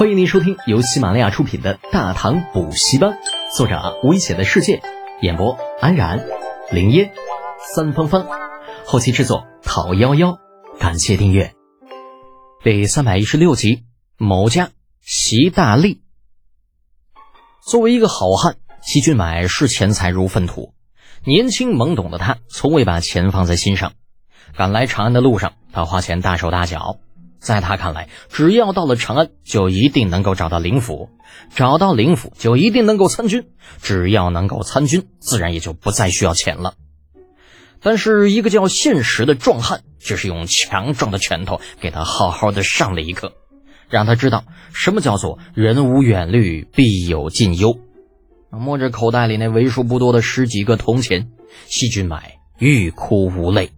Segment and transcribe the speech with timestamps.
[0.00, 3.10] 欢迎您收听由喜马拉雅出品的《大唐补习班》，
[3.54, 4.80] 作者危险的世界，
[5.20, 6.24] 演播安然、
[6.70, 7.12] 林烟、
[7.74, 8.26] 三芳芳，
[8.86, 10.38] 后期制作讨幺幺，
[10.78, 11.52] 感谢订阅。
[12.64, 13.84] 第三百一十六集，
[14.16, 14.70] 某家
[15.02, 16.00] 习大利。
[17.62, 20.72] 作为一个好汉，西俊买视钱财如粪土。
[21.26, 23.92] 年轻懵懂的他，从未把钱放在心上。
[24.56, 26.96] 赶来长安的路上，他花钱大手大脚。
[27.40, 31.08] 在他看来，只要到了长安，就一定能够找到灵府；
[31.54, 33.42] 找到灵府，就一定能够参军；
[33.80, 36.74] 只要能够参军，自然也就不再需要钱了。
[37.82, 43.32] 但是，一个叫现实的壮汉，却是用强壮的拳头给他好好的上了一课，
[43.88, 47.78] 让他知道什么叫做“人无远虑，必有近忧”。
[48.52, 51.30] 摸着口袋里那为数不多的十几个铜钱，
[51.68, 53.70] 细菌买欲哭无泪。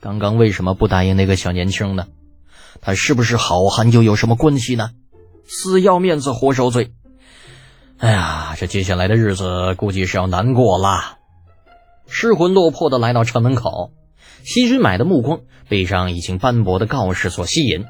[0.00, 2.08] 刚刚为什么不答应那个小年轻呢？
[2.80, 4.90] 他是不是好汉又有什么关系呢？
[5.46, 6.92] 死要面子活受罪。
[7.96, 11.18] 哎呀，这接下来的日子估计是要难过啦。
[12.06, 13.92] 失魂落魄的来到城门口，
[14.44, 17.86] 西君买的目光被上已经斑驳的告示所吸引，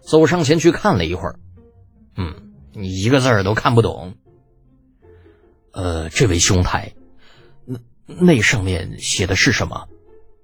[0.00, 1.38] 走上前去看了一会儿。
[2.16, 4.14] 嗯，你一个字儿都看不懂。
[5.72, 6.92] 呃，这位兄台，
[7.64, 9.88] 那那上面写的是什么？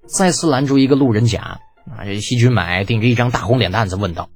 [0.07, 1.59] 再次拦住一个路人甲，
[1.95, 4.29] 啊，这西君买顶着一张大红脸蛋子问道。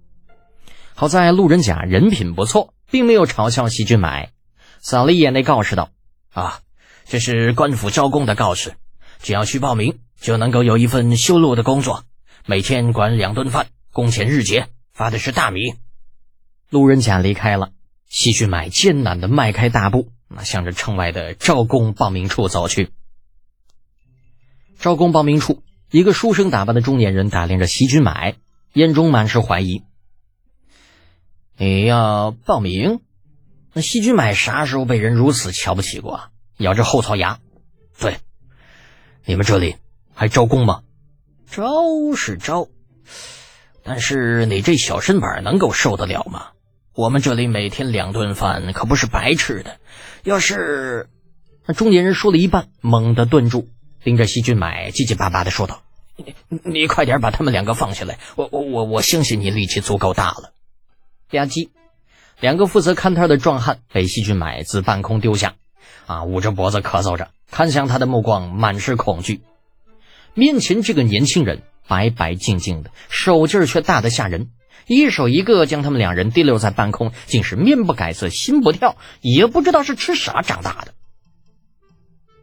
[0.95, 4.31] 好在路人甲人品不错，并没有嘲笑西君买，
[4.79, 5.89] 扫了一眼那告示道
[6.33, 6.61] ：“啊，
[7.05, 8.75] 这是官府招工的告示，
[9.21, 12.03] 只要去报名，就能够有一份修路的工作，
[12.45, 15.75] 每天管两顿饭，工钱日结，发的是大米。”
[16.69, 17.71] 路人甲离开了，
[18.07, 20.09] 西君买艰难的迈开大步。
[20.35, 22.89] 那向着城外的招工报名处走去。
[24.79, 25.61] 招工报名处，
[25.93, 28.37] 一个书生打扮的中年人打量着西君买，
[28.73, 29.83] 眼中满是怀疑。
[31.55, 32.99] 你要报名？
[33.73, 36.31] 那西君买啥时候被人如此瞧不起过？
[36.57, 37.37] 咬着后槽牙，
[37.99, 38.17] 对，
[39.23, 39.75] 你们这里
[40.15, 40.81] 还招工吗？
[41.45, 41.61] 招
[42.15, 42.69] 是招，
[43.83, 46.47] 但是你这小身板能够受得了吗？
[46.95, 49.77] 我们这里每天两顿饭可不是白吃的。
[50.23, 51.07] 要是
[51.67, 53.69] 那中年人说了一半，猛地顿住，
[54.03, 55.81] 盯着西君买，结结巴巴的说道
[56.15, 60.53] ：“你 你快点把他们两个放下来，我我我我相信你力气足够大了。”
[61.31, 61.69] 吧唧，
[62.39, 65.55] 两个负责看摊的壮汉被西俊买自半空丢下，
[66.05, 69.41] 啊，捂着脖子咳嗽着，看向他的目光满是恐惧。
[70.35, 74.49] 面前这个年轻人白白净净的，手劲儿却大得吓人。
[74.85, 80.93] 一手一个将他们两人提溜在半空，竟是面不改色心不跳，也不知道是吃啥长大的。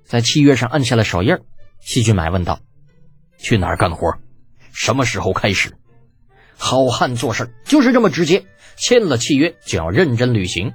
[0.05, 1.37] 在契约上按下了手印，
[1.81, 2.61] 细菌买问道
[3.41, 4.15] ：“去哪儿干活？
[4.73, 5.73] 什么时候开始？”
[6.57, 8.45] 好汉做事就是这么直接，
[8.77, 10.73] 签了契约就要认真履行。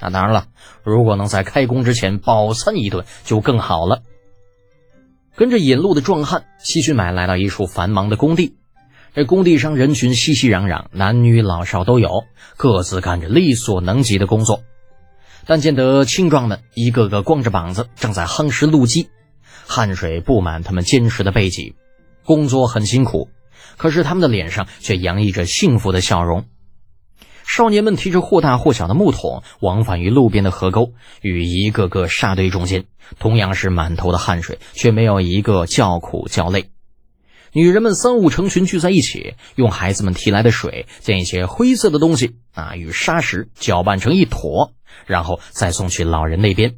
[0.00, 0.46] 那当然了，
[0.82, 4.02] 如果能在开工之前饱餐一顿就更好了。
[5.34, 8.56] 跟着引路的壮汉细菌买来到一处繁忙的工地。
[9.14, 12.24] 这工地上人群熙熙攘攘，男女老少都有，
[12.56, 14.62] 各自干着力所能及的工作。
[15.46, 19.08] 但见得青壮们一个个光着膀子，正在夯实路基，
[19.66, 21.76] 汗水布满他们坚实的背脊，
[22.26, 23.30] 工作很辛苦，
[23.78, 26.44] 可是他们的脸上却洋溢着幸福的笑容。
[27.46, 30.92] 少年们提着或大或小的木桶，往返于路边的河沟
[31.22, 32.86] 与一个个沙堆中间，
[33.20, 36.70] 同样是满头的汗水，却没有一个叫苦叫累。
[37.52, 44.72] 女人们三五成群聚在一起，用孩子们提来的水，将一些灰色的东西啊与沙石搅拌成一坨，
[45.06, 46.74] 然后再送去老人那边。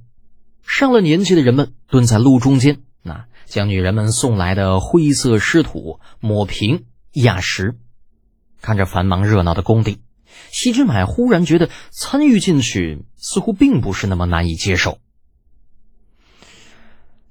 [0.67, 7.75] 上了年纪的人们蹲在路中间，那将女人们送来的灰色湿土抹平压实。
[8.61, 10.01] 看着繁忙热闹的工地，
[10.51, 14.99] 西之买忽然觉得参与进去似乎并不是那么难以接受。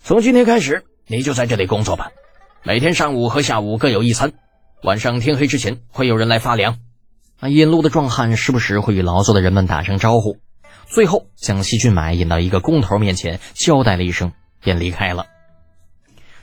[0.01, 2.11] 从今天开始，你就在这里工作吧。
[2.63, 4.33] 每天上午和下午各有一餐，
[4.83, 6.79] 晚上天黑之前会有人来发粮。
[7.39, 10.37] 那，引路的壮汉时不时会与劳作的人们打声招呼，
[10.87, 14.31] 最后将西俊买引到一个工头面前，交代了一声，
[14.61, 15.27] 便离开了。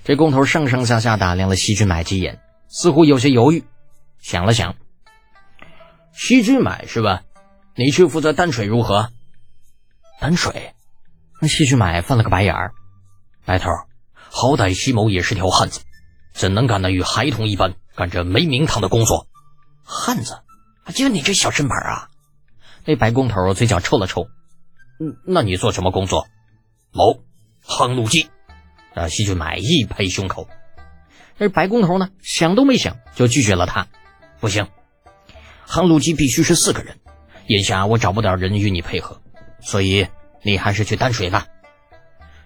[0.04, 3.64] 这工头上上下下打量了西俊买几眼，似乎有些犹豫，
[4.20, 4.76] 想了想
[6.12, 7.22] ：“西俊买是吧？
[7.74, 9.10] 你去负责担水如何？”
[10.20, 10.74] 担水？
[11.40, 12.74] 那西俊买翻了个白眼儿，
[13.46, 13.70] 白头，
[14.14, 15.80] 好歹西某也是条汉子。
[16.34, 19.26] 怎能干得与孩童一般干这没名堂的工作？
[19.84, 20.42] 汉子，
[20.94, 22.10] 就你这小身板啊！
[22.84, 24.28] 那白工头嘴角抽了抽，
[25.00, 26.26] 嗯，那你做什么工作？
[26.92, 27.22] 某
[27.64, 28.28] 夯路基。
[28.94, 30.48] 啊，西俊买一拍胸口。
[31.36, 33.88] 那白工头呢，想都没想就拒绝了他。
[34.40, 34.68] 不行，
[35.66, 36.96] 夯路基必须是四个人，
[37.46, 39.20] 眼下我找不到人与你配合，
[39.60, 40.06] 所以
[40.42, 41.46] 你还是去担水吧。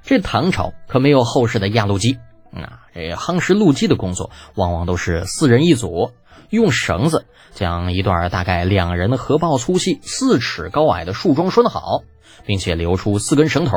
[0.02, 2.18] 这唐朝可没有后世的压路机
[2.54, 6.12] 啊，这夯实路基的工作往往都是四人一组，
[6.48, 12.04] 用绳子将一段大概两人的合抱粗细、四尺高矮的树桩拴好，
[12.46, 13.72] 并且留出四根绳头。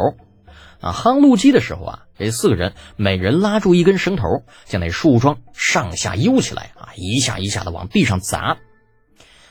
[0.82, 8.58] 啊，夯路基的时候啊，这四个人每人拉住一根绳头，将那树桩上下悠起来啊，一下一下的往地上砸。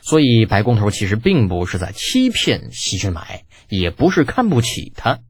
[0.02, 5.20] 所以白工头其实并不是在欺骗细菌买，也不是看不起他，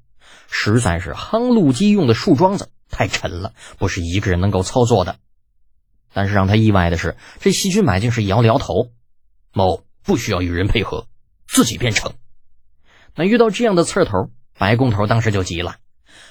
[0.48, 5.16] 实在是夯路基用的树桩子太沉了，不是一个人能够操作的。
[6.14, 8.90] 但是让他意外的是，这细菌买竟是摇了摇头
[9.52, 11.06] ：“某不需要与人配合，
[11.46, 12.14] 自己便成。”
[13.14, 15.76] 那遇到这样的刺头，白工头当时就急了。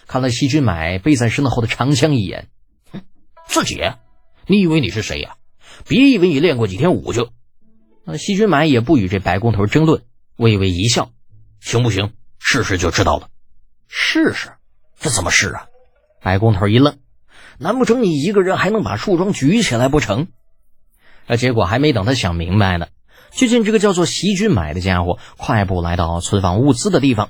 [0.09, 2.47] 看了细菌买背在身后的长枪一眼，
[2.91, 3.01] 哼，
[3.47, 3.79] 自己？
[4.47, 5.35] 你以为你是谁呀？
[5.87, 7.29] 别以为你练过几天武就……
[8.05, 10.01] 那细菌买也不与这白工头争论，
[10.35, 11.11] 微微一笑
[11.61, 12.13] ：“行不行？
[12.39, 13.29] 试试就知道了。”
[13.87, 14.53] 试试？
[14.99, 15.67] 这怎么试啊？
[16.23, 16.97] 白工头一愣
[17.59, 20.25] ：“难不成你一个人还能把树桩举起来不成？”
[21.27, 22.87] 那结果还没等他想明白呢，
[23.29, 27.29] 就见这个叫做席君买的家伙快步来到存放物资的地方。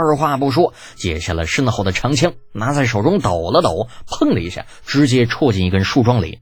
[0.00, 6.38] 二话不说，解下了身后的长枪，拿在手中抖了抖，砰的一下，直接戳进一根树桩里，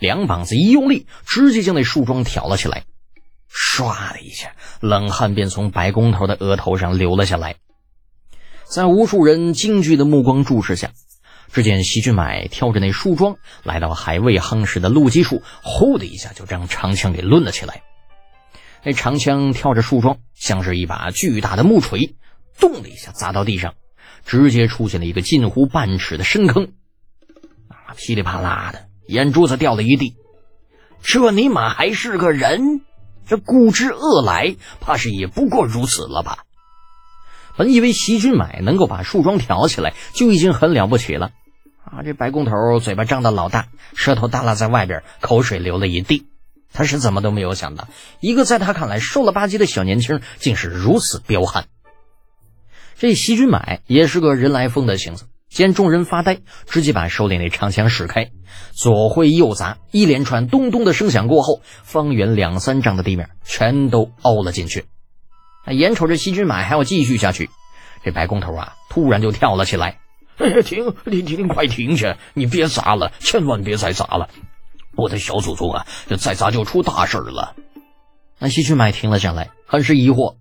[0.00, 2.82] 两膀子一用力，直接将那树桩挑了起来。
[3.48, 7.54] 唰的一下，冷汗便从白工头的额头上流了下来。
[8.64, 10.90] 在无数人惊惧的目光注视下，
[11.52, 17.82] 只见席俊买挑着那树桩，来到还未夯实的路基处，呼的一下就将长枪给抡了起来。
[18.82, 22.16] 那长枪挑着树桩，像是一把巨大的木锤。
[22.58, 23.74] 咚的一下砸到地上，
[24.24, 26.72] 直接出现了一个近乎半尺的深坑，
[27.68, 30.16] 啊，噼里啪啦的，眼珠子掉了一地。
[31.02, 32.80] 这尼玛还是个人？
[33.26, 36.44] 这古之恶来，怕是也不过如此了吧？
[37.56, 41.32] 本以为席君买能够把树桩挑起来，就已经很了不起了。
[41.84, 46.26] 啊，这白工头嘴巴张得老大，舌头耷拉在外边，口水流了一地。
[46.72, 47.88] 他是怎么都没有想到，
[48.20, 51.66] 一个在他看来瘦了吧唧的小年轻，竟是如此彪悍。
[52.98, 58.30] 这西军买也是个人来疯的性子，见众人发呆，直接把手里那长枪使开，
[58.72, 64.86] 左挥右砸，一连串咚咚的声响过后，方圆两三丈的地面全都凹了进去。
[65.68, 67.50] 眼瞅着西军买还要继续下去，
[68.02, 69.98] 这白工头啊，突然就跳了起来
[70.64, 71.48] ：“停停停！
[71.48, 72.16] 快停下！
[72.32, 74.30] 你别砸了，千万别再砸了！
[74.94, 77.56] 我的小祖宗啊，这再砸就出大事了！”
[78.38, 80.36] 那西军买停了下来，很是疑惑：“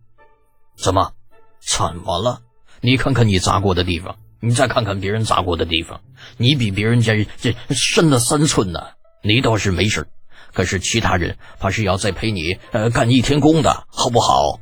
[0.78, 1.12] 怎么？
[1.60, 2.42] 怎么了？”
[2.86, 6.02] 你看看你砸过的地方，你再看看别人砸过的地方，
[6.38, 8.80] 你比别人家这深了三寸呢。
[9.24, 10.08] 你倒是没事，
[10.54, 14.60] 可是其他人怕是要再陪你呃干一天工的，好不好？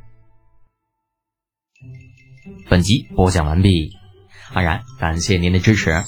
[2.70, 3.92] 本集播讲完毕，
[4.54, 6.02] 安然感谢您的支持。